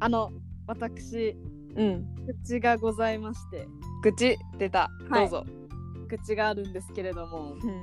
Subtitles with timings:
[0.00, 0.32] あの
[0.66, 1.36] 私
[1.76, 2.06] うん。
[2.44, 3.68] 口がございまして。
[4.02, 4.90] 愚痴出た。
[5.08, 5.28] はい。
[5.30, 5.46] どうぞ、
[6.08, 7.52] 口があるんですけれども。
[7.52, 7.82] うん。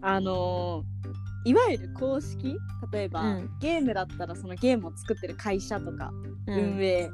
[0.00, 1.12] あのー
[1.44, 2.56] いわゆる公式？
[2.92, 3.50] 例えば、うん。
[3.58, 6.12] ゲームだったらそのゲームを作ってる会社とか
[6.46, 6.54] うん。
[6.76, 7.10] 運営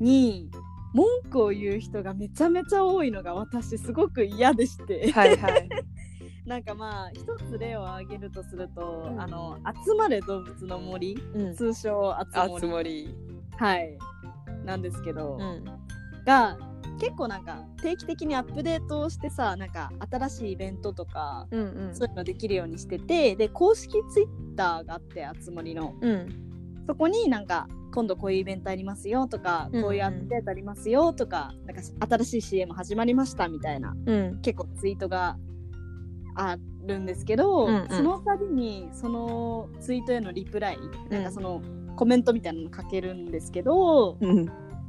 [0.00, 0.50] に
[0.94, 5.12] 文句を言う人がめちゃめちゃ多いのが私すごく嫌でして。
[5.12, 5.68] はいはい
[6.46, 9.20] なんかまあ一つ例を挙げるとすると、うん。
[9.20, 11.18] あの集まれ動物の森。
[11.34, 11.54] うん。
[11.54, 13.14] 通称あつあ森。
[13.56, 13.98] はい。
[14.64, 15.64] なんですけど、うん。
[16.24, 16.56] が
[16.98, 21.94] 結構なんか定期的にアップデートをしてさなんか新しいイベントとか、うんうん。
[21.94, 25.94] そういうのできるようにしててで公式ツイッターがあってあつ森の。
[26.00, 26.28] うん。
[26.86, 29.82] そこになんか今度こういうイベントありますよとか、うんうん。
[29.82, 31.82] こういうアップデートありますよとかなんか
[32.16, 34.40] 新しい CM 始まりましたみたいなうん。
[34.42, 35.36] 結構ツイートが
[36.36, 37.88] あるんですけど、うんうん。
[37.88, 41.10] その度にそのツイートへのリプライ、うん。
[41.10, 41.62] なんかその
[41.96, 44.46] コメントみたいなの書けるんですけど、うん。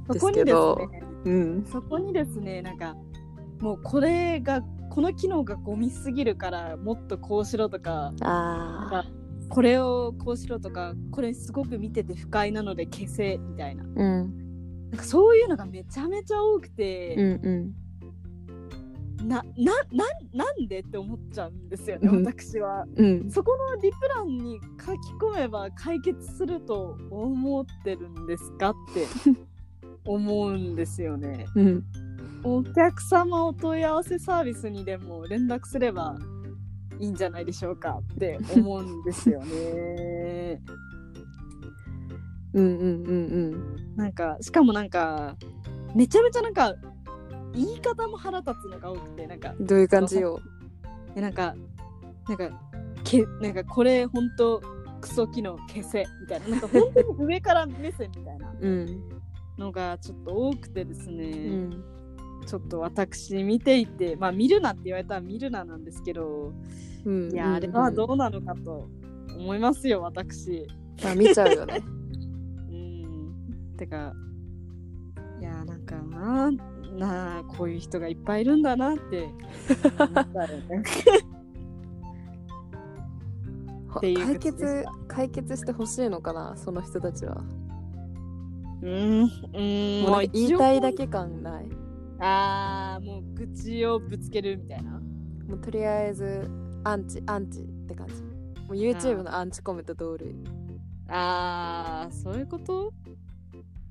[0.08, 1.66] そこにですねうん。
[1.66, 2.96] そこにですねなんか
[3.60, 8.28] もうこれがこの機能がゴミすぎるからもっとこうしろとかな
[8.84, 9.06] んあか
[9.50, 13.84] これをこうしろとかこれすごく見てて不快なので消せみたいな。
[13.84, 17.76] なんかそういうのがめちゃめちゃ多くて、うんうん
[19.24, 22.86] ななななんでって思っちゃうんですよねうん私は。
[22.96, 29.06] うんそこのリプランに書き込めば解決すると思ってるんですかって
[30.06, 31.46] 思うんですよね。
[31.56, 31.84] うん
[32.44, 36.18] お客様お問い合わせサービスにでも連絡すれば
[37.00, 40.62] いいんじゃないでしょうかって思うんですよね。
[42.54, 43.14] うんうんう
[43.56, 45.36] んなんかしかもなんか
[45.96, 46.76] めちゃめちゃなんか
[47.54, 49.54] 言い方も腹立つのが多くてなんか。
[49.58, 50.40] うんどういう感じよ？
[51.16, 51.56] えなんか
[52.28, 52.50] なんか
[53.04, 54.62] けなんかこれ本当
[55.02, 56.48] クソ機能消せみたいな。
[56.50, 59.04] なんか本当に上から目線みたいなうん。
[59.58, 61.84] のがちょっと多くてですね、うん。
[62.46, 66.54] ちょっと私見ていてまあ見るなって言われたら見るななんですけど
[67.06, 67.32] うん。
[67.32, 68.88] いやあれはどうなのかと
[69.36, 70.68] 思いますよ私。
[71.04, 71.82] まあ見ちゃうよね。
[72.70, 73.34] うん。
[73.78, 74.14] てか
[75.40, 76.52] いやなんかな
[76.96, 79.30] なあこういう人がいっぱいいるんだなって。
[79.98, 80.06] 思
[84.00, 87.44] っ解決解決してほしいのかなその人たちは。
[88.84, 91.66] うんうんもう言いたいだけ感ない。
[92.20, 94.92] あーもう愚痴をぶつけるみたいな。
[95.48, 96.48] もうとりあえず
[96.84, 98.14] アンチアンチって感じ。
[98.22, 98.30] も
[98.70, 100.36] う YouTube のアンチコメント通り
[101.08, 102.94] あーそういうこと？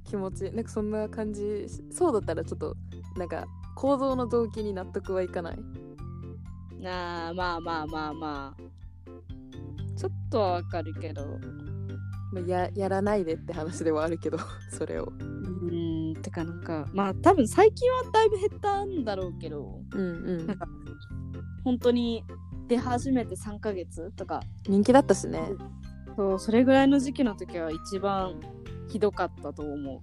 [0.06, 2.76] 気持ちなんかそんな感じそうだったらちょっと
[3.16, 5.58] なんか行動の動機に納得はいかない？
[6.84, 8.62] あーまあまあまあまあ。
[9.96, 11.26] ちょっとはわかるけど。
[12.32, 14.38] まあややらないでって話ではあるけど
[14.70, 15.04] それを。
[15.04, 19.80] うーんてかなんかまあ多分最近はだいぶ減ったんだろうけど。
[19.92, 20.46] うんうん。
[20.46, 20.66] なんか
[21.64, 22.24] 本当に
[22.68, 24.40] 出始めて3ヶ月とか。
[24.68, 25.40] 人気だったしね。
[26.16, 28.40] そうそれぐらいの時期の時は一番
[28.88, 30.02] ひどかったと思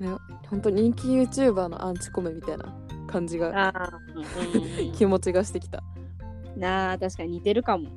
[0.00, 0.02] う。
[0.02, 0.16] ね
[0.48, 2.74] 本当人気 YouTuber のアンチコメみたいな
[3.06, 4.20] 感じがう
[4.88, 5.82] ん 気持ちがしてきた。
[6.56, 7.88] なあ確かに似てるかも。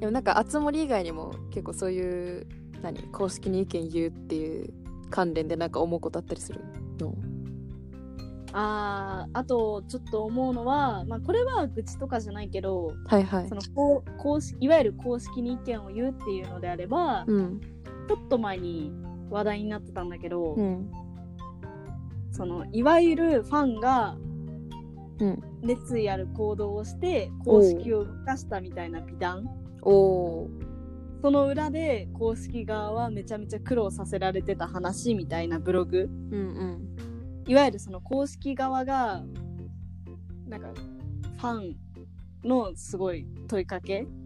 [0.00, 2.46] でもなんかあつ森以外にも結構そういう
[2.82, 4.72] 何公式に意見言うっていう
[5.10, 6.60] 関連でなんか思うことあったりする
[6.98, 7.14] の？
[8.54, 13.48] あーあとちょっと思うのは、まあ、これは愚痴とかじゃないけどはいはい。
[13.48, 17.60] そのこう公式いわゆる公式に意見を言うっていうのであれば、うん
[18.12, 18.92] ちょっと前に
[19.30, 20.92] 話題になってたんだけど、うん。
[22.30, 24.16] そのいわゆるファンが
[25.18, 25.42] うん。
[25.62, 29.48] 熱意ある行動をして公式を動かしたみたいな美談。
[29.80, 30.50] おお
[31.22, 36.10] その裏で公式側はめちゃめちゃ苦労させられてた話みたいなブログ。
[36.30, 37.50] うんうん。
[37.50, 39.22] いわゆるその公式側が
[40.48, 40.68] なんか
[41.38, 41.76] ファン
[42.44, 44.21] のすごい問いかけお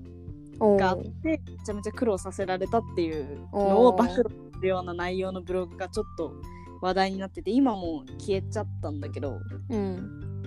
[0.58, 1.11] があっー。
[1.23, 4.25] てめちゃめちゃ苦労させられたっていうのを暴露す
[4.61, 6.32] るような内容のブログがちょっと
[6.81, 9.38] 話題になってて今もう消えちゃったんだけど
[9.70, 10.43] うん。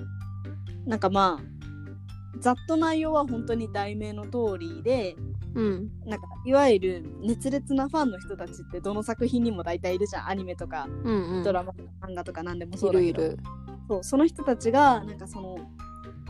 [0.85, 5.15] なんかまあざっと内容は本当に題名の通りで
[5.55, 10.29] うんなんかいわゆる熱烈なファンの人たちってどの作品にも大体いるじゃん。
[10.29, 13.43] アニメとかうんうんドラマとか漫画とか何でもそいうだけど。
[13.89, 15.57] そうその人たちがなんかその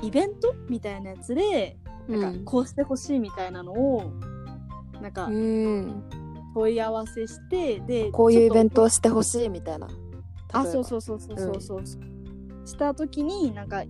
[0.02, 1.78] イベントみたいなやつで
[2.10, 4.12] なんかこうしてほしいみたいなのを
[5.02, 6.04] なんかうん。
[6.54, 9.88] 問い合わせしてでこういうイベントををしてほしいみたいな。
[10.52, 11.82] あそうそううそうそうそうそう、
[12.66, 13.84] した時になんか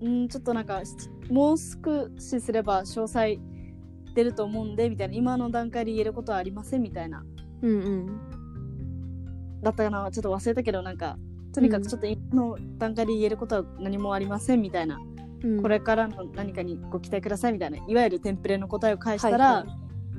[0.00, 0.94] うんちょっとなんかし
[1.30, 3.38] もう少しすれば詳細
[4.14, 7.22] 出ると思うんでみたいな今の段階で言えることはありませんみたいな。
[7.62, 8.06] うんうん。
[9.62, 11.18] だったかなちょっと忘れたけどなんか
[11.52, 14.98] とにかくちょっと今の段階で言えることは何もありませんみたいな、
[15.42, 15.62] うん。
[15.62, 19.72] これからの何かにご期待くださいみたいないわゆるテンプレの答えを返したら、はいは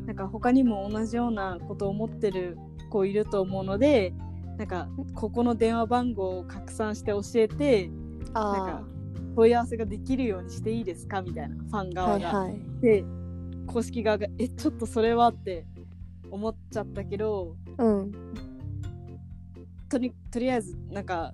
[0.03, 0.05] い。
[0.07, 2.57] なんか他にも同じようなことを思ってる
[2.89, 4.13] 子いると思うので
[4.57, 7.97] なんかここの電話番号を拡散して教えてなん
[8.33, 8.83] あか
[9.35, 12.27] 問い合わせができるようにしていいですかみたいなファンあ側が。
[12.39, 12.59] はいはい。
[12.81, 13.03] で
[13.67, 15.65] 公式側がえちょっとそれはって
[16.31, 18.11] 思っちゃったけどうん。
[19.89, 21.33] とりとりあえずなんか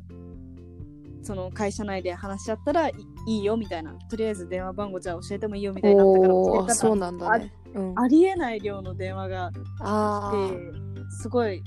[1.22, 2.90] その会社内で話し合ったら
[3.26, 3.94] いいいよみたいな。
[4.10, 7.54] とりあえず電話番号じゃあ教えてもいいよみたいになったからそうなんだね。
[7.74, 7.94] うん。
[8.00, 10.74] ありえない量の電話があ来て
[11.22, 11.64] すごい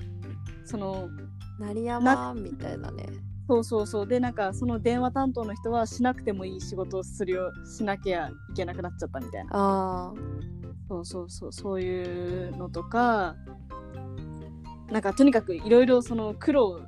[0.64, 1.08] その
[1.60, 3.06] あ鳴山みたいなね。
[3.48, 4.06] そうそうそう。
[4.06, 9.50] でなんかその電話担当の人はしなくてもいい仕事をするよしなきゃいけなくなっちゃったみたいな。
[9.52, 10.12] あ
[10.88, 11.52] そうそうそう。
[11.52, 13.36] そういうのとか
[14.90, 16.80] なんかとにかくいろいろその苦労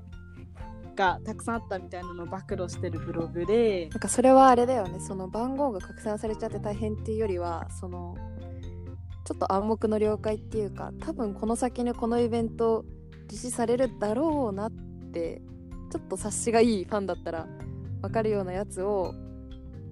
[0.99, 3.89] がたくさんあったみたいなのを暴露してるブログで。
[3.91, 4.99] なんかそれはあれだよね。
[4.99, 8.17] その番号が拡散されちゃって大変っていうよりはその
[9.25, 12.85] ちょっと暗黙の了解っていうか多分この先にこのイベント
[13.31, 14.73] 実施されるだろうなっ
[15.13, 15.41] て
[15.93, 17.47] ちょっと察しがいいファンだったら
[18.03, 19.15] 分かるようなやつを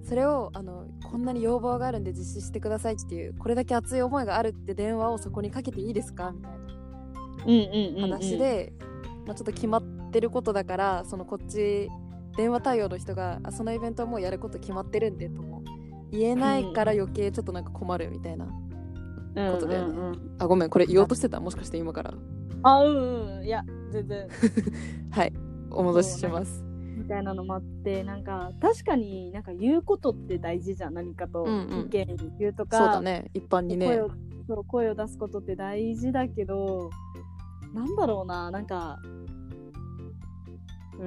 [0.03, 6.57] それをあのこんなに要望があるんで実施してくださいっていうこれだけ熱い思いがあるって電話をそこにかけていいですかみたいな
[7.45, 8.73] うんうんうん、うん、話で、
[9.25, 11.89] まあ、ちょっと決まってることだからそのこっち
[12.37, 15.63] 電話対応の人があそのイベントはもうやること決まってるんでとも
[16.11, 19.93] 言えないから余計ちょっとなんか困るみたいな、ことだよね。
[19.93, 20.35] うんうんうん。
[20.39, 21.39] あごめんこれ言おうとしてた？
[21.39, 22.13] もしかして今から。
[22.63, 24.27] あうんうんいや全然。
[25.11, 25.33] はい
[25.69, 26.63] お戻しします。
[26.97, 30.93] みたいなのもあってなんか確かになんか言うことって大事じゃん。
[30.93, 31.79] 何かとうんうん。
[31.81, 33.29] 意見言うとか、そうだね。
[33.33, 33.87] 一般にね。
[33.87, 36.89] 声を声を出すことって大事だけど
[37.73, 38.49] なんだろうな。
[38.49, 38.99] なんか
[40.99, 41.05] うー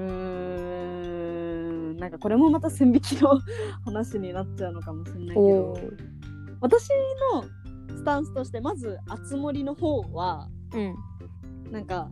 [1.95, 3.41] んなんかこれもまた線引きの
[3.85, 5.97] 話になっちゃうのかもしれないけおどー。
[6.61, 6.89] 私
[7.35, 7.45] の
[7.97, 10.95] スタンスとしてまずあつ森の方はうん。
[11.73, 12.11] なんか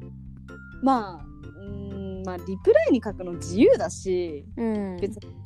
[0.82, 1.26] まあ
[1.58, 4.96] うーんまあリプライに書くの自由だしうん。
[5.00, 5.36] 別に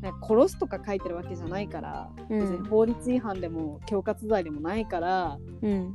[0.00, 2.40] なんか殺すとか書いてるわけじゃないから、うん。
[2.40, 5.94] 別に法律違反でも恐喝罪でもないからうん。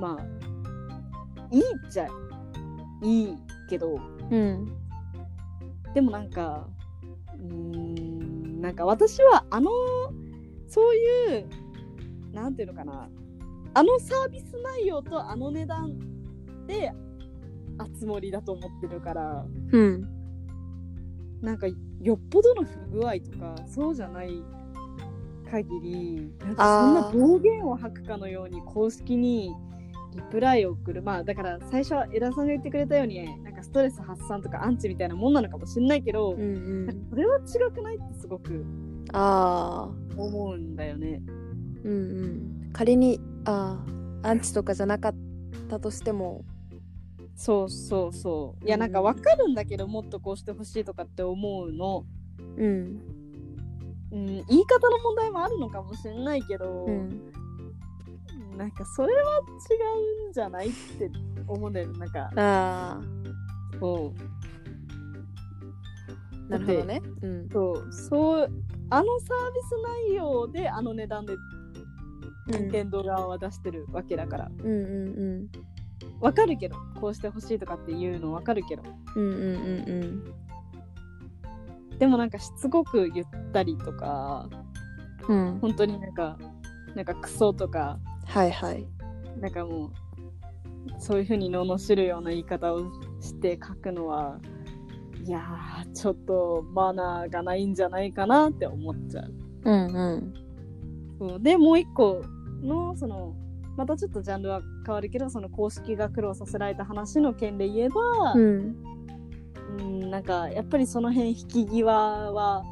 [0.00, 0.24] まあ
[1.54, 2.08] いいっちゃ
[3.02, 3.36] いい
[3.68, 4.00] けど
[4.30, 4.72] うん
[5.94, 6.68] でもなんか
[7.38, 9.70] うーんなんか私はあの
[10.68, 11.48] そういう
[12.32, 13.08] なんていうのかな
[13.74, 15.98] あのサービス内容とあの値段
[16.66, 16.92] で
[17.78, 20.08] あつ森だと思ってるからうん。
[21.42, 21.66] なんか
[22.00, 24.30] よっぽどの不具合とかそうじゃない
[25.50, 29.52] 限りなんかそんな暴言を吐くかのように公式に
[30.14, 31.02] リプライを送る。
[31.02, 36.44] まあだから最初は枝さんが言ってくれたようになんかストレス発散とかアンチみたいなもんなのかもしれないけど、うんう
[36.90, 37.06] ん。
[37.10, 38.64] それは違くないってすごく
[39.12, 41.22] ああ思うんだよね。
[41.84, 41.96] うんう
[42.66, 42.70] ん。
[42.72, 43.84] 仮にあ
[44.22, 45.14] あアンチとかじゃなかっ
[45.68, 46.44] たとしても。
[47.34, 48.64] そうそうそう。
[48.64, 52.04] いやうんなんかわかるんだけどもっとこうしてほしいとかって思うの、
[52.56, 53.00] うん。
[54.12, 57.32] うん、言い方の問題もあるのかもしれないけど、うん
[58.62, 59.40] なんかそれは違
[60.26, 61.10] うんじゃないって
[61.48, 61.98] 思うんだよね。
[61.98, 63.00] なんかあ
[63.80, 64.20] そう。
[66.46, 67.02] あなるほどね。
[67.22, 68.52] うんそうそう
[68.90, 69.72] あのサービス
[70.10, 71.34] 内容であの値段で
[72.46, 74.48] 任天堂側は出してるわけだから。
[74.56, 74.74] うんうんう
[75.40, 75.48] ん。
[76.20, 78.84] わかるけどこうしてほしいとかっていうのわかるけど。
[79.16, 79.44] うんうんう
[81.96, 81.98] ん。
[81.98, 84.48] でもなんかしつこく言ったりとか
[85.26, 85.58] うんうん。
[85.58, 86.38] 本当になんか
[86.94, 87.98] なんかクソとか
[88.32, 88.86] はいはい
[89.40, 89.90] なんかもう
[90.98, 92.80] そういうふうに罵るような言い方を
[93.20, 94.38] して書くのは
[95.22, 99.32] いやーちょっとマナーがないんじゃないかなって思っちゃう。
[99.64, 100.32] うん
[101.20, 102.22] うんでもう一個
[102.62, 103.34] のその
[103.76, 108.76] またちょっとジャンルは変わるけどその公式が苦労させられた話の件で言えば、うん
[109.78, 112.64] うん、なんかやっぱりその辺引き際は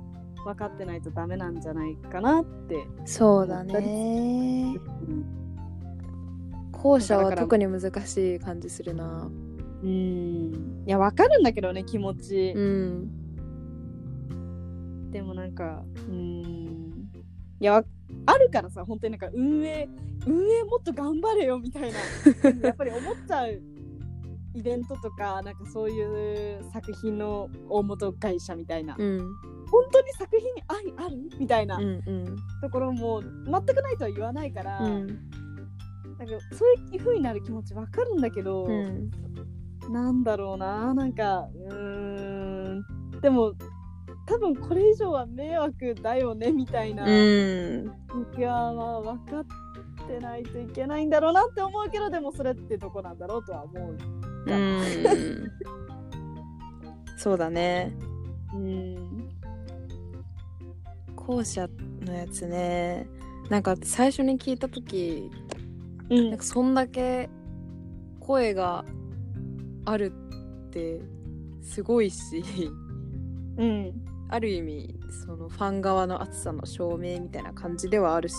[0.44, 2.86] 分かってないとダメなんじゃないかなって。
[3.04, 4.78] そうだね
[6.82, 9.30] 後者は特に難しい感じするな。
[9.82, 10.82] うん。
[10.86, 12.52] いや分かるんだけどね気持ち。
[12.54, 13.10] うん。
[15.10, 17.10] でもなんかうん。
[17.60, 17.84] いやわ
[18.26, 19.88] あるからさ本当になんか運営
[20.26, 21.98] 運営もっと頑張れよみたいな。
[22.66, 23.60] やっぱり思っちゃう
[24.54, 29.18] イベントとかなんかそういう作品の大元会社みたいな、うん。
[29.70, 31.78] 本当に作品に愛あるみたいな
[32.60, 35.30] ところも全くないとは言わないから、うん
[36.20, 39.10] なんかそういう風になる気持ちわかるんだけど、うん
[39.90, 42.84] なんだろうななんかうーん。
[43.22, 43.54] でも
[44.26, 47.90] 多分これ以上は迷惑だよねみたいな、うん。
[48.38, 49.44] いやまあ分かっ
[50.06, 53.96] てないといけないんだろうなって思うけどでもそれってどこなんだろうとは思う。
[54.46, 55.50] うん。
[57.16, 57.96] そうだね。
[58.54, 59.28] うん。
[61.16, 61.66] 後者
[62.02, 63.08] のやつね。
[63.48, 65.30] なんか最初に聞いた時
[66.10, 66.30] うん。
[66.30, 67.30] なんかそんだけ
[68.18, 68.84] 声が
[69.84, 70.12] ある
[70.66, 71.00] って
[71.62, 72.42] すごいし
[73.56, 73.92] うん。
[74.30, 74.94] ある意味
[75.26, 78.34] そのファン側の熱さの証明みたいな感じではあるし、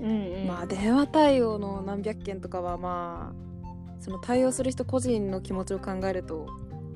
[0.00, 6.46] うんまあ電話対応の何百件とかはまあその対応する人個人の気持ちを考えると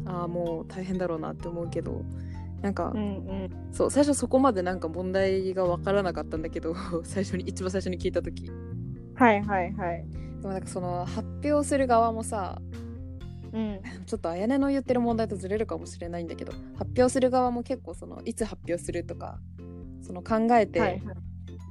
[0.07, 2.03] ああもう大変だろうなって思うけど
[2.63, 3.51] なんか、うんうん。
[3.73, 6.75] そう最初そこまでなんか問題が分からなかったんだけど
[7.05, 8.51] 最初に一番最初に聞いた時
[9.23, 10.05] はいはいはい。
[10.41, 12.61] でもなんかその発表する側もさ
[13.53, 13.81] うん。
[14.07, 19.39] ちょっとあやねの言ってる問題とずれるかもしれないんだけど発表する側も結構そのいつ発表するとか
[20.05, 21.01] その考えて、はいはい。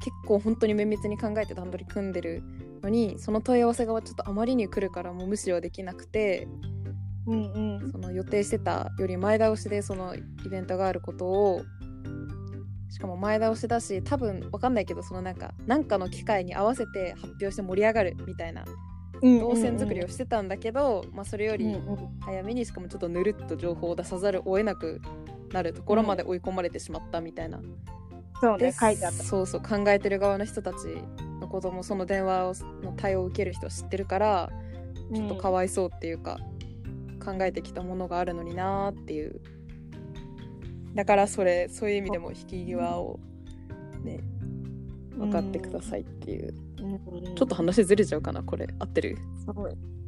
[0.03, 2.41] 結構本当に綿密に考えて段取り組んでる
[2.81, 6.47] のにその問い合わせがちょっとあまりに来るからもう無視はできなくて
[7.27, 7.91] うんうん。
[7.91, 11.61] その予定してたより前倒しでそのイベントがあることを
[12.91, 18.65] しかも前倒しだし多分わかんないけどそのなんかなんかの機会に合わせて発表して盛り上がるみたいな
[19.21, 21.73] 動線作りをしてたんだけど、まあ、それより
[22.19, 25.01] 早めにしかもちょっとぬるっと情報を出さざるを得なく
[25.53, 27.59] なるところまで追い込まれてしまったみたいな。
[27.59, 27.65] で
[28.41, 29.23] そうね書いてあった。
[29.23, 30.75] そうそう考えてる側の人たち
[31.39, 34.49] のこともその電話をの対応を受ける人は知ってるから
[35.13, 36.37] ちょっとかわいそうっていうか、
[37.23, 39.41] 考えてきたものがあるのになーっていう
[40.93, 43.19] だからそれそういう意味でも引き際を
[44.03, 44.19] ね
[45.17, 46.93] 分かってくださいっていう、うん。
[46.93, 46.97] う
[47.31, 48.67] んちょっと話ずれちゃうかなこれ。
[48.79, 49.11] 合ってる？
[49.11, 49.15] い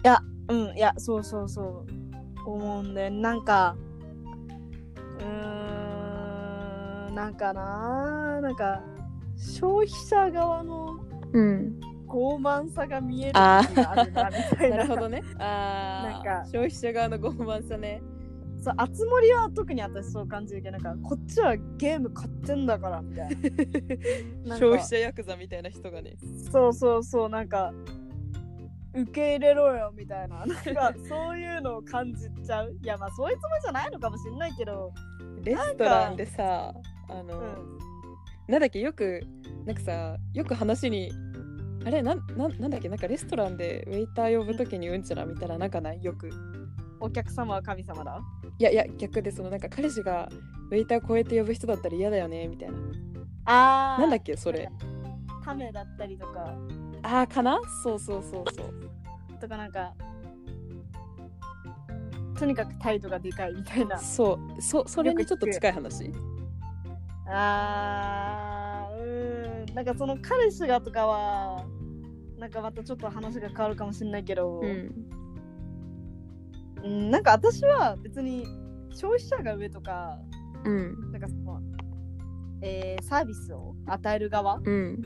[0.04, 1.94] やうんいやそうそうそう。
[2.46, 3.76] 思うんでなんか
[5.20, 8.82] うーんなんかななんか
[9.38, 10.98] 消費者側の
[11.32, 14.78] うん傲慢さが見えるあー時があるなみたいな。
[14.78, 15.24] なるほどね。
[15.40, 18.02] あなんかあ消費者側の傲慢さね
[18.64, 23.30] そうあつ森は特に私そう感じるけどなんかこっちはゲーム買ってんだからみたい
[24.46, 24.56] な。
[24.58, 26.16] 消費者ヤクザみたいな人がね。
[26.50, 27.74] そうそうそうなんか
[28.94, 30.46] 受け入れろよみたいな。
[30.46, 32.72] なんか そういうのを感じちゃう。
[32.82, 34.94] いやまあそういうつもりじゃないのかもしれないけど。
[35.44, 36.74] レストランでさ
[37.10, 37.78] あの、うん。
[38.48, 39.22] なんだっけよく
[39.66, 41.12] なんかさよく話に
[41.86, 46.02] あれなんなんなんだっけなんかレストランでウェイター呼ぶときにうんちゃらみたいななんかない？
[46.02, 46.30] よく。
[47.00, 48.22] お客様は神様だ？
[48.60, 50.30] いやいや逆でそのなんか彼氏が
[50.72, 52.78] ウェイター超えて呼ぶ人だったら嫌だよねみたいな。
[53.46, 54.02] あー。
[54.02, 54.70] なんだっけそれ。
[55.44, 56.56] ためだったりとか。
[57.02, 57.60] あーかな？
[57.84, 58.74] そうそうそうそう。
[59.40, 59.94] とかなんか
[62.38, 63.98] とにかく態度がでかいみたいな。
[64.00, 64.62] そう。
[64.62, 66.12] そそれにちょっと近い話。
[67.28, 69.76] あーうーん。
[69.76, 71.66] なんかその彼氏がとかは
[72.38, 74.92] なんかまたちょっと話が変わるかもしれないけど、うん
[76.84, 78.46] うん、なんか私は別に
[78.92, 80.20] 消費者が上とか
[80.66, 81.12] うん。
[81.12, 81.62] なんかその、
[82.62, 85.02] えーサービスを与える側うん。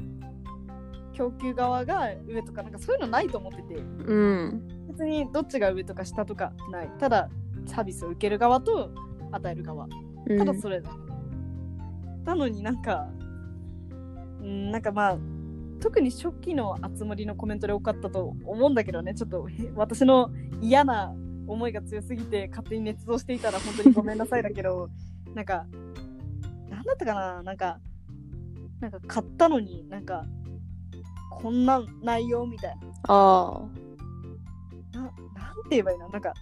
[1.13, 3.75] 供給側が上とかなんかそういうのないと思ってて。
[3.75, 4.61] うん。
[4.87, 6.89] 別にどっちが上とか下とかない。
[6.99, 7.29] ただ
[7.65, 8.91] サービスを受ける側と
[9.31, 9.87] 与える側。
[10.27, 10.37] うん。
[10.37, 10.91] ただそれだ、
[12.23, 13.07] なのになんか
[14.41, 15.17] うんなんかまあ
[15.79, 19.13] 特に初期の集まりのコメントで多かったと思うんだけどね。
[19.13, 20.31] ちょっとへ私の
[20.61, 21.15] 嫌な
[21.47, 24.89] 思いが強すぎて勝手に捏造していたら本当にごめんなさいだけど
[25.33, 25.65] なんか
[26.69, 27.43] なんだったかな？
[27.43, 27.79] なんか
[28.79, 30.25] なんか買ったのになんか
[31.31, 32.77] こんな内容みたい
[33.07, 33.61] あ
[34.93, 35.11] なななん
[35.63, 36.09] て言えばいいの？
[36.09, 36.33] なんか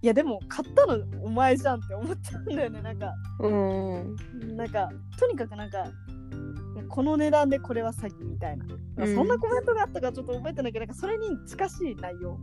[0.00, 3.06] いやでも買ったのお前じゃんって思っちゃうんだよねなんか。
[3.40, 4.16] あうん。
[4.56, 4.88] なんか
[5.18, 5.84] とにかくなんか
[6.88, 8.64] この値段でこれは詐欺みたいな、
[8.98, 9.14] うん。
[9.14, 12.38] そんなコメントがあったかちょっと覚えてないけどなんかそれに近しい内容。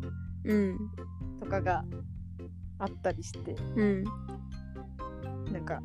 [0.46, 0.78] うん
[1.46, 1.86] とかが
[2.80, 3.56] あったりして。
[3.76, 4.04] うん。
[5.54, 5.82] なんか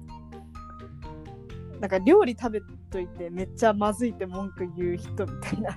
[1.81, 5.77] なんか料理食べといてめっちゃまずいって文句言う人みたいな。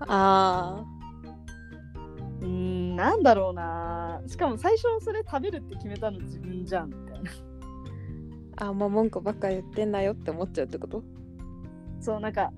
[0.00, 0.84] あ
[2.40, 4.20] うーんなんだろうな。
[4.26, 7.30] しかも最初それ食べるって決めたの自分じゃんみたいな。
[8.58, 11.02] ああんま文句ばっか言ってんなよって思っちゃうってこと？
[12.00, 12.52] そうなんか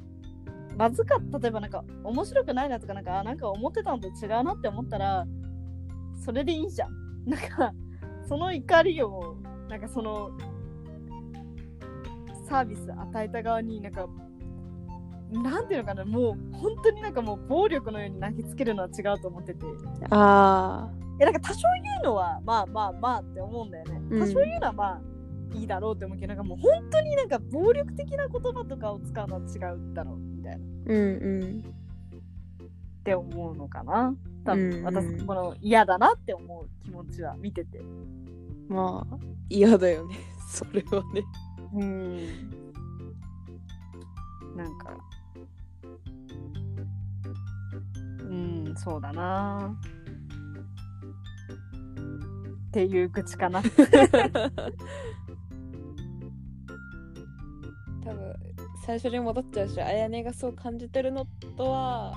[0.76, 1.38] まずかった。
[1.38, 5.26] 例えばなんか面白くないなとかなんかあなんか思ってたのと違うなって思ったら
[6.18, 6.90] それでいいじゃん。
[7.26, 7.72] なんか
[8.26, 9.37] その怒りを
[9.68, 10.30] なんかその
[12.48, 14.06] サービス与えた側になんか
[15.30, 19.60] なんていうのかなもう本当になんかもう暴力のように投げつけるのは違うと思ってて。
[20.10, 20.88] あ
[21.20, 24.00] えなんか多少言うのはまあまあまあって思うんだよね。
[24.10, 24.20] うん。
[24.20, 25.00] 多少言うのはまあ
[25.58, 30.58] いいだろうって思うけどなんかもう本当になんか暴力的な言葉とかを使うのは違うだろうみたいな。
[30.58, 31.75] っうんうん。
[33.04, 34.14] て思うのかな
[34.49, 37.83] 多分、私この嫌だなって思う気持ちは見てて。
[38.67, 39.17] まあ
[39.50, 40.17] 嫌だよね。
[40.49, 41.23] それはね。
[41.75, 42.17] うん。
[44.57, 44.97] なんか。
[48.21, 49.76] うんそうだな。
[52.69, 53.61] っていう愚痴かな。
[58.02, 58.35] 多分
[58.87, 61.26] 最初に戻っちゃうしあやねがそう感じてるの
[61.59, 62.14] とは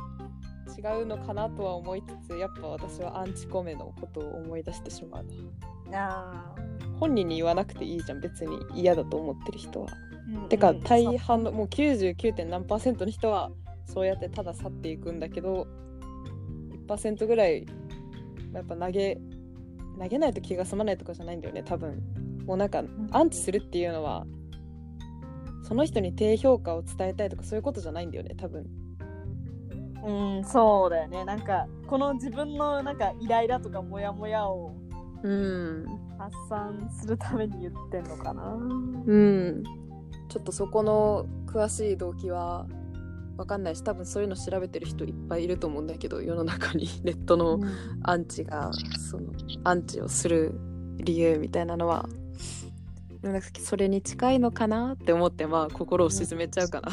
[0.77, 5.25] 違うのかなとは思いつつやっぱ私はアンチコメのことを思い出してしまう
[5.89, 6.09] な。
[6.09, 6.55] あ
[6.99, 10.73] 本人に言わなくていいじゃん別に嫌だと思ってる人は、ーてかう。
[10.75, 12.45] ん大半のもう 99.
[12.45, 13.51] 何パーセントの人は
[13.85, 15.67] そうやってただ去っていくんだけど
[16.87, 17.65] 1%ぐらい
[18.53, 19.19] やっぱ投げ
[19.99, 22.01] 投げないと気が済まないとかじゃないんだよね多分。
[22.45, 24.25] もうなんかアンチするっていうのは
[25.63, 28.65] その人に低評価を伝えたいとかそういうことじゃないんだよね多分
[30.03, 31.25] うん、そうだよね。
[31.25, 34.73] なんか、この自分のなんかイライラとかモヤモヤを
[35.23, 35.85] うん
[36.17, 38.53] 発散するために言ってんのかな。
[38.53, 39.63] うん
[40.29, 42.65] ちょっとそこの詳しい動機は
[43.37, 47.59] わかんないし多分そういうの調べてる人いっぱいいると思うんだけど世の中に ネットの
[48.03, 48.71] アンチが
[49.09, 50.53] そのアンチをする
[50.97, 52.07] 理由みたいなのは
[53.21, 54.93] なんかそれに近いのかな？
[54.93, 56.89] って思ってまあ心を沈めちゃうかな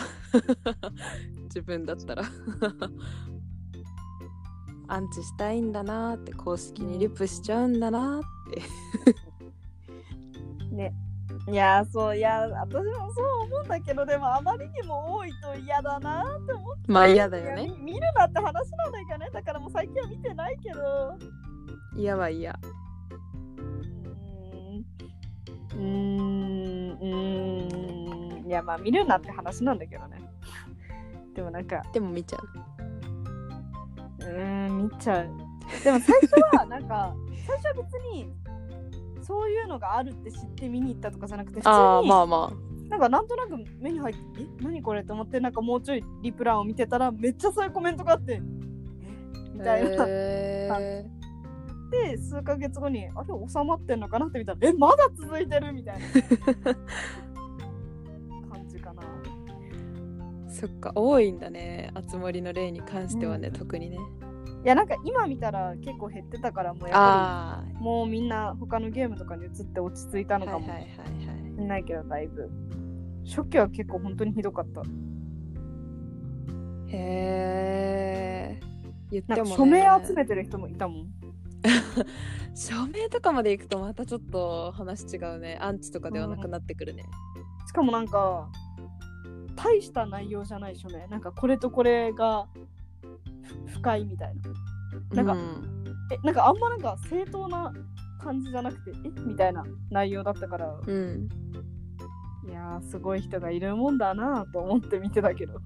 [1.44, 2.25] 自分だったら
[4.88, 8.62] アンチしたいんだなって公式にリプしちゃうんだなって
[10.75, 10.94] ね。
[11.50, 16.92] いや、そう、いや、私もそう思うんだけど、でもあまりにも多いと嫌だなって思って。
[16.92, 19.30] まあ嫌だよねみ見るなって話なんだけどね。
[19.32, 21.18] だからもう最近は見てないけど。
[21.96, 22.59] 嫌は嫌
[25.78, 26.90] うーん。
[26.90, 28.46] うーん。
[28.46, 30.18] いや、まあ見るなって話なんだけどね。
[31.34, 32.48] でもなんか、でも見ちゃう
[34.20, 35.28] うーん、見ちゃう。
[35.84, 37.14] でも最初は、なんか、
[37.46, 38.32] 最初は別に、
[39.22, 42.52] そういうのがあるって知って見に行ったとかじゃなくて、普通に、ああまあま
[42.88, 48.40] なんかなんとなく目に入って、え、何これと思って、なんかもうちょいリプランを見てたら、めっちゃそういうコメントがあって、え？
[49.54, 51.17] みあたいな。
[51.92, 56.05] へで、数ヶ月後に、あれ、収まってんのかなって見たら、え、まだ続いてるみたいな。
[58.51, 59.03] 感じかな。
[59.03, 59.07] ー
[60.51, 61.92] そっか多いんだね。
[62.11, 63.55] 集まりの例に関してはね、うん。
[63.55, 63.98] 特にね。
[64.64, 70.66] いや、なんか今見たら結構減ってたから、もうやっぱあり、もうみんな他のゲームとかに移って落ち着いたあのかも。
[70.66, 70.70] し
[71.59, 72.51] れないけど、だいぶ。
[73.24, 74.83] 初期は結構本当にひどかった。
[76.90, 78.61] へえ
[79.11, 81.17] 言っても、ね、署名集めてる人もいたもん。
[82.55, 85.59] 署名とかまで行くとまたちょっと話違うね。
[85.61, 87.05] アンチとかではなくなってくるね、
[87.66, 88.49] しかもなんか、
[89.57, 91.07] 大した内容じゃない署名。
[91.09, 92.47] なんかこれとこれが
[93.66, 94.35] ふ深いみたい
[95.12, 95.23] な。
[95.23, 95.85] なんかうん。
[96.11, 97.73] え、なんかあんまなんか正当な
[98.23, 99.21] 感じじゃなくて、え？
[99.21, 101.29] みたいな内容だったから、うん。
[102.49, 105.61] いやー、すごい人がいるもんだなと思って見てたけど。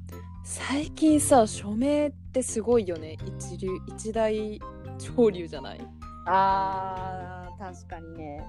[0.45, 3.17] 最近さ署名ってすごいよね。
[3.25, 4.61] 一流一大
[5.03, 5.81] 潮流じゃない？
[6.27, 8.45] あー、確かにね。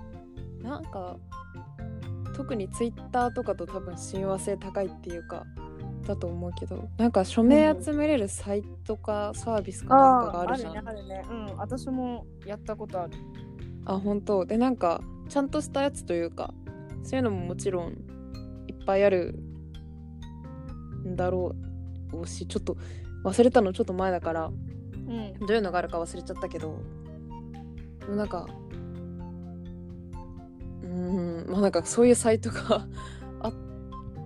[0.62, 1.18] なんか
[2.36, 5.46] 特にツイッターとかと多分親和性高いっていうか
[6.08, 11.26] だと思うけどなんか署名集めれるサイトかサービスかなんかがあるじゃんあるね、あるね。
[11.30, 13.13] うん、私もやったことある。
[13.86, 14.46] あ本当？
[14.46, 16.54] でなんかちゃんとしたやつというか
[17.04, 17.92] そういうのももちろん
[18.68, 19.36] いっぱいある
[21.06, 21.56] んだろ
[22.13, 22.78] うしちょっと
[23.26, 24.52] 忘れたのちょっと前だから
[25.08, 25.34] うん。
[25.39, 26.80] どういうのがあるか忘れちゃったけど
[28.00, 28.48] でもなんか
[30.84, 32.88] うーんまあなんかそういうサイトが
[33.42, 33.54] あっ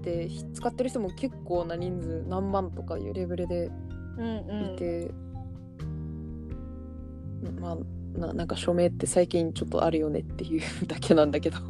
[0.02, 3.72] て使ってる人も結構な人数何万とかいうレベルで
[4.18, 4.74] うんうん。
[4.74, 5.12] いて、
[7.60, 7.78] まあ
[8.20, 11.58] ななんか署名って最近ちょっとあるよねっていう だけなんだけど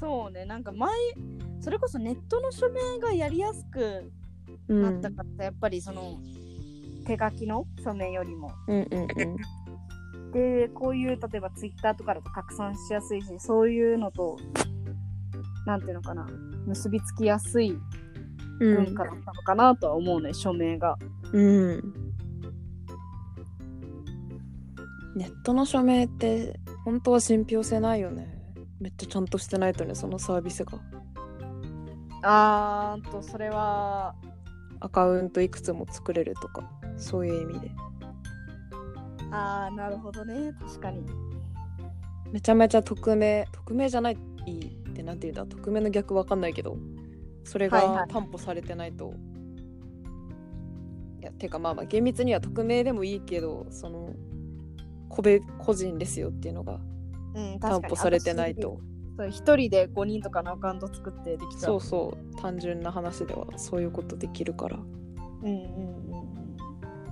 [0.00, 0.90] そうね、なんか前、
[1.60, 4.10] それこそネットの署名がやりやすく
[4.68, 6.18] うなったから、やっぱりその
[7.16, 8.52] 手書きの署名よりも。
[8.68, 10.32] うんうんうん。
[10.32, 14.38] で、こういう例えばツイッターとかだと拡散しやすいし、そういうのと、
[15.66, 16.26] なんていうのかな、
[16.66, 17.76] 結びつきやすい
[18.58, 20.96] 文化だったのかなとは思うね、署名が。
[21.32, 21.42] う
[21.76, 21.94] ん。
[25.14, 28.26] ネットの署名って本当は信憑性ないよね。
[28.80, 30.80] めっちゃちゃんとしてないとねそのサービスが。
[32.22, 34.14] あーんとそれは。
[34.80, 37.70] アカウントいくつも作れるとかそういう意味で。
[39.30, 40.52] あーなるほどね。
[40.60, 41.04] 確かに。
[42.32, 44.16] めちゃめちゃ匿名匿名じゃないっ
[44.94, 45.46] てなんていうんだ？
[45.46, 46.76] 匿名の逆わかんないけど
[47.44, 47.96] それはいはい。
[47.96, 49.14] が担保されてないと、
[51.20, 54.10] いやてかまあまあ厳密には匿名でもいいけどその
[55.08, 56.80] 個別個人ですよっていうのが
[57.34, 58.80] うん担保されてないと。
[59.18, 62.36] そう一人で5人とかのアカウント作ってできちゃそううそう。
[62.40, 64.78] 単純な話ではそういうことできるから。
[64.78, 64.80] う
[65.44, 66.11] んうん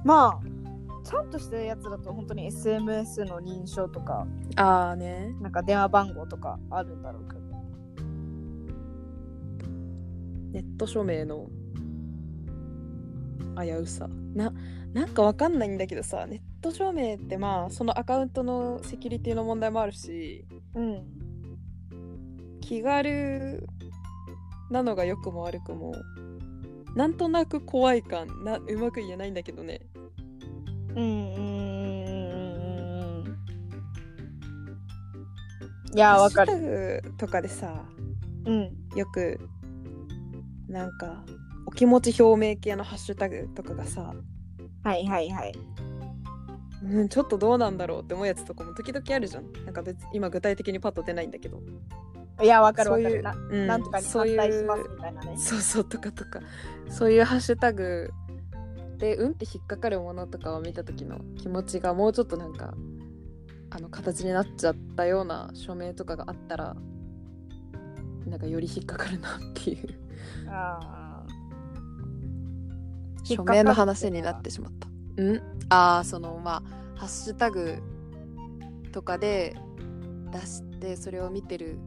[0.05, 0.61] まあ
[1.05, 5.35] ちゃんとしたやつだと本当に SMS の認証とかああね。
[5.41, 7.41] なんか電話番号とかあるんだろうけど。
[10.53, 11.49] ネット署名の
[13.61, 14.09] 危うさ。
[14.35, 14.53] な
[14.93, 21.03] なんかわかんないんだけどさネット署名ってまあそのアカウントのセキュリティの問題もあるしうん
[22.61, 23.67] 気軽
[24.71, 25.95] なのが良くも悪くも
[26.95, 29.81] なんとなく怖い感なうまく言えないんだけどね
[30.97, 32.65] うんうんうんうん
[33.25, 33.41] うん
[35.95, 37.03] いやわかる。
[37.19, 37.85] とかでさ
[38.47, 38.71] うん。
[38.97, 39.41] よく
[40.69, 41.25] なんか
[41.67, 44.15] お気持ち表明系のハッシュタグとかがさ、
[44.83, 45.53] はいはいはい。
[46.83, 49.53] うん、ちょっとどうなんだろうって思うやつとかも時々あるじゃん。
[49.65, 51.61] なんか別今具体的にパッと出ないんだけど。
[52.43, 55.37] いやわかるわそういうかるな,、うんなんとかに反対しますみたいなね。
[55.37, 56.41] そうそうとかとか。
[56.89, 58.11] そういうハッシュタグ
[59.01, 62.75] でうんって引っかかるものとかを見た時の気持ちがもうちょっとなんか
[63.71, 66.77] あの形になっちゃったような署名とかがあったら
[68.27, 69.99] なんかより引っかかるなっていう。
[70.49, 71.25] あ
[73.25, 74.89] 署名の話になってしまった。
[75.17, 75.43] うん。
[75.69, 76.63] ああそのま
[76.95, 77.79] あハッシュタグ
[78.93, 79.57] とかで
[80.33, 81.79] 出してそれを見てる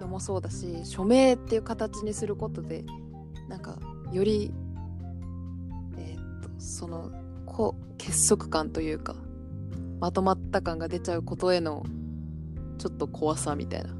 [0.00, 2.84] のもそうだし署名っていう形にすることで
[3.48, 3.78] なんか
[4.12, 4.52] より
[6.64, 7.10] その
[7.44, 9.14] こう結束感というか
[10.00, 11.84] まとまった感が出ちゃうことへの
[12.78, 13.90] ちょっと怖さみたいな。
[13.90, 13.94] ー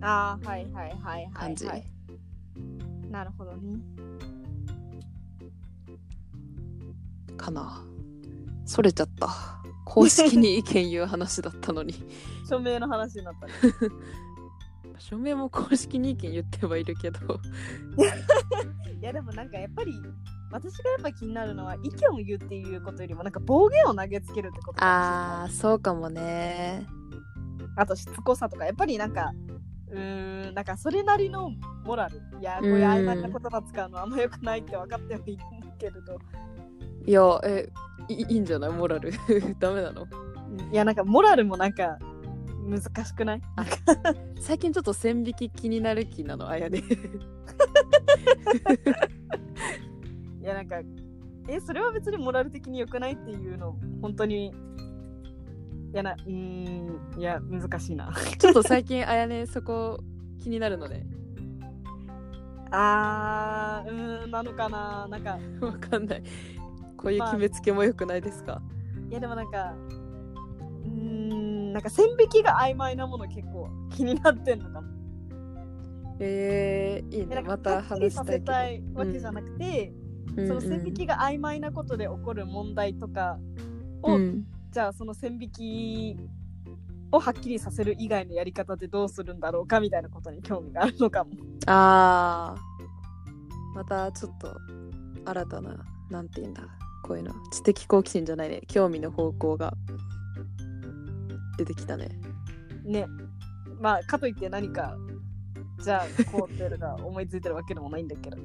[0.00, 1.84] あーはいはいはいはい、感じ、はい、
[3.10, 3.78] なるほどね。
[7.36, 7.82] かな。
[8.64, 9.28] それちゃった。
[9.84, 11.94] 公式に意見言う話だったのに。
[12.48, 13.52] 署名の話になったね。
[14.98, 17.40] 署名も公式に意見言ってはいるけど。
[19.00, 19.92] いやでもなんかやっぱり
[20.52, 26.86] 私がやっぱ気になるのは意見を言うっていうことよりもなんか暴言を投げつけるってことあーそうかもね。
[27.76, 29.32] あとしつこさとかやっぱりなんか
[29.90, 31.50] うーんなんかそれなりの
[31.84, 32.20] モラル。
[32.40, 36.18] いやこういう曖昧な言葉使うのはあんま良くないって分かってはいるんだけれど。
[37.06, 37.68] いやえ
[38.08, 38.70] いいいんじゃない？
[38.70, 39.10] モラル。
[39.58, 40.06] ダメなの？
[40.70, 41.98] いやなんかモラルもなんか
[42.68, 43.42] 難しくない？
[44.40, 46.48] 最近ちょっと線引き気になる気なの？
[46.48, 46.82] あやね
[50.42, 50.76] いやなんか
[51.48, 54.52] えそれは別にモラル的に良くないっていうの本当にい
[55.92, 58.12] やなうーんいや難しいな。
[58.38, 60.00] ちょっと最近あやねそこ
[60.42, 61.06] 気になるのね
[62.70, 65.06] あーうーんなのかな。
[65.08, 66.22] なんかわかんない。
[66.96, 68.62] こういう決めつけもよくないですか、
[69.10, 69.74] いやでもなんか
[70.84, 74.88] うーんなんか線引きが曖昧なもの結構気になってんのかも。
[76.20, 77.42] えー、いいね。
[77.42, 79.00] また話したいけど。
[79.00, 80.01] わけじゃなくて、うん
[80.34, 83.38] その線引きが曖昧なことで起こる問題とか
[84.02, 86.16] を、うんじゃあその線引き
[87.12, 91.30] をはっきりさせる以外のやり方でどうするんだろうかみたいなことに興味があるのかも。
[91.66, 94.56] あーまたちょっと
[95.26, 96.62] 新たななんて言うんだ
[97.02, 99.74] こういうの知的好奇心じゃないね興味の方向が
[101.58, 102.08] 出てきたね
[102.84, 103.06] ね。
[103.78, 104.96] まあかといって何か
[105.82, 108.38] じゃあこうっていうのが思いついてるわけでもないんだけど。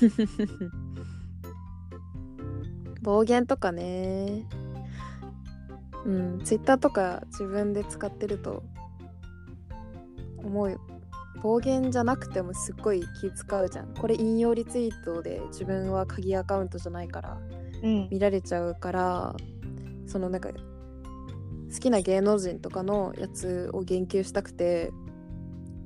[3.02, 4.46] 暴言とかね。
[6.04, 8.62] うんツイッターとか自分で使ってると
[10.38, 10.80] 思うよ。
[11.42, 13.94] 暴言じゃなくてもすっごい気使うじゃん。
[13.94, 17.38] これ引用リツイートで自分は鍵アカウントじゃないから
[17.82, 18.08] うん。
[18.10, 19.36] 見られちゃうから
[20.06, 24.92] そのなんか好きな芸能人とかのやつを言及したくて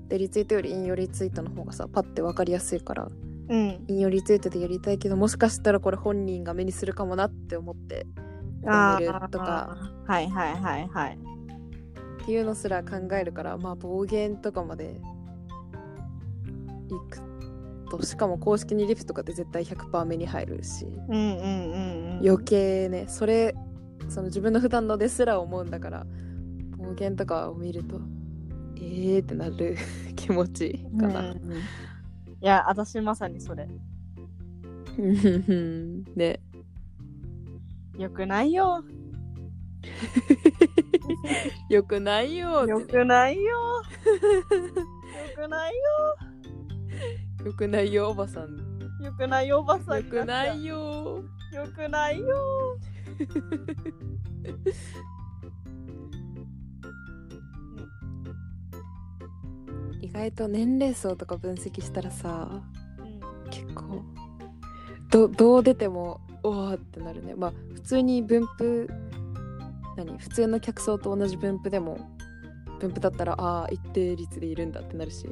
[0.09, 3.09] でリツイートより引用リツイートの方がさパッて分かりやすいから
[3.49, 3.85] うん。
[3.89, 8.07] 引用リツイートでやりたいけどもしかしたらこれ本人が目にするかもなって思って
[8.63, 11.19] やめるとかはいはいはいはい。
[12.23, 15.01] っていうのすら考えるからまあ暴言とかまで
[16.89, 17.21] いく
[17.91, 22.29] としかも公式にリプとかって絶対100%目に入るしうんうんうんうん。
[22.29, 23.55] 余計ねそれ
[24.09, 26.07] その自分の普段のですら思うんだから
[26.77, 28.01] 暴言とかを見ると
[28.77, 29.77] えーってなる
[30.17, 31.35] 気持ちかな。
[32.41, 33.69] いや私まさにそれ。
[34.99, 36.05] うん。
[36.15, 36.41] ね。
[37.99, 38.83] よくないよ。
[41.69, 42.67] よくないよ。
[42.67, 43.43] よくないよ。
[43.43, 43.83] よ
[45.37, 45.81] くないよ。
[47.57, 48.57] くないよおばさん。
[48.57, 48.63] よ
[49.03, 49.97] よくないよおばさん。
[49.97, 51.25] よくないよ。
[51.53, 52.79] よくないよ
[60.09, 62.63] 意外と年齢層とか分析したらさ
[62.99, 63.51] うん。
[63.51, 64.03] 結構
[65.11, 67.35] どどう出てもおおってなるね。
[67.35, 68.89] まあ普通に分布
[69.97, 70.17] 何？
[70.19, 71.99] 普通の客層と同じ分布でも
[72.79, 75.29] 分布だったらああ一定率でいるんだってなるし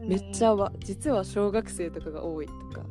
[0.00, 2.86] めっちゃわ実は小学生とかが多いとか。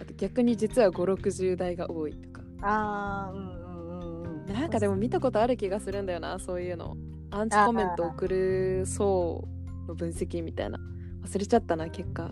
[0.00, 2.42] あと逆に実は560代が多いとか。
[2.62, 4.46] ああうんうんうんうん。
[4.46, 6.96] なんかでも見たことある気がするんだよなそういうの。
[7.30, 9.48] アンチコメント送る層
[9.86, 10.78] の分析みたいな。
[11.24, 12.30] 忘れちゃったな結果。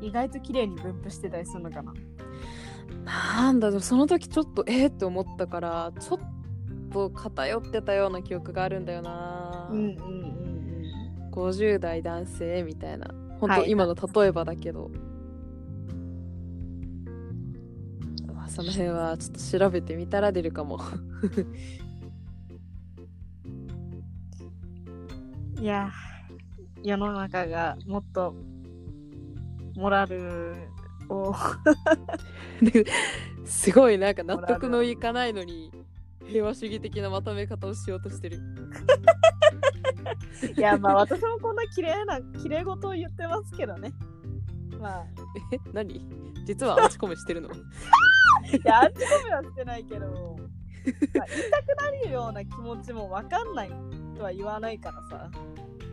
[0.00, 1.94] 意外と綺麗に分布してたりするのかな。
[3.04, 6.18] なんだろうその時ちょっとえー、って思ったからちょっ
[6.92, 10.36] と偏ってたような記憶があるんだよな、うんうんうん
[11.32, 13.08] 50代男性みたいな。
[13.40, 13.60] 本はい。
[13.64, 14.90] 当今の例えばだけど、
[18.34, 20.80] まあその辺はちょっと調べてみたら出るかも。
[25.56, 25.90] うんいや
[26.86, 28.32] 世の中がもっと
[29.74, 30.54] モラル
[31.08, 31.34] を
[33.44, 35.72] すごいなんか納得のいかないのに
[36.26, 38.38] 平和主義的なまとめ方をしようとしてる。
[40.56, 43.92] いやまあ私もこんな綺麗な綺麗事を言ってますけどね。
[44.80, 45.06] まあ。
[45.52, 46.08] え何？
[46.44, 47.50] 実はアンチコメしてるの？
[47.52, 47.56] い
[48.64, 50.14] やアンチコメはしてないけど、まあ、
[50.86, 50.94] 言
[51.38, 53.70] いたくなるような気持ちも分かんない
[54.16, 55.28] とは言わないからさ。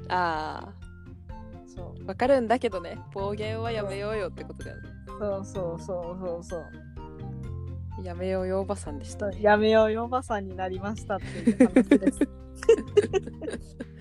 [0.10, 0.68] あ
[1.76, 2.04] そう。
[2.04, 2.98] あわかるんだけどね。
[3.14, 4.90] 暴言はやめようよってことだよね。
[5.20, 8.04] そうそうそうそうそう。
[8.04, 9.38] やめようよおばさんでしたね。
[9.42, 12.20] やめようよおばさんになりましたっていう話です